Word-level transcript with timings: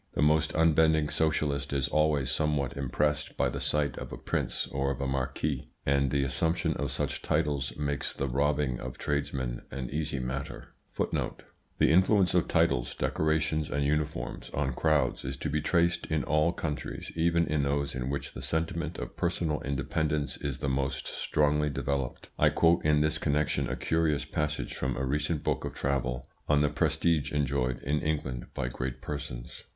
The 0.15 0.23
most 0.23 0.55
unbending 0.55 1.09
socialist 1.09 1.71
is 1.71 1.87
always 1.87 2.31
somewhat 2.31 2.75
impressed 2.75 3.37
by 3.37 3.49
the 3.49 3.61
sight 3.61 3.99
of 3.99 4.11
a 4.11 4.17
prince 4.17 4.65
or 4.71 4.91
a 4.93 5.05
marquis; 5.05 5.69
and 5.85 6.09
the 6.09 6.23
assumption 6.23 6.73
of 6.73 6.89
such 6.89 7.21
titles 7.21 7.77
makes 7.77 8.11
the 8.11 8.27
robbing 8.27 8.79
of 8.79 8.97
tradesmen 8.97 9.61
an 9.69 9.91
easy 9.91 10.17
matter. 10.17 10.69
The 10.97 11.91
influence 11.91 12.33
of 12.33 12.47
titles, 12.47 12.95
decorations, 12.95 13.69
and 13.69 13.85
uniforms 13.85 14.49
on 14.55 14.73
crowds 14.73 15.23
is 15.23 15.37
to 15.37 15.51
be 15.51 15.61
traced 15.61 16.07
in 16.07 16.23
all 16.23 16.51
countries, 16.51 17.11
even 17.15 17.45
in 17.45 17.61
those 17.61 17.93
in 17.93 18.09
which 18.09 18.33
the 18.33 18.41
sentiment 18.41 18.97
of 18.97 19.15
personal 19.15 19.61
independence 19.61 20.35
is 20.35 20.57
the 20.57 20.67
most 20.67 21.05
strongly 21.05 21.69
developed. 21.69 22.29
I 22.39 22.49
quote 22.49 22.83
in 22.83 23.01
this 23.01 23.19
connection 23.19 23.69
a 23.69 23.75
curious 23.75 24.25
passage 24.25 24.73
from 24.73 24.97
a 24.97 25.05
recent 25.05 25.43
book 25.43 25.63
of 25.63 25.75
travel, 25.75 26.27
on 26.49 26.61
the 26.61 26.69
prestige 26.69 27.31
enjoyed 27.31 27.81
in 27.83 27.99
England 28.01 28.47
by 28.55 28.67
great 28.67 29.03
persons. 29.03 29.61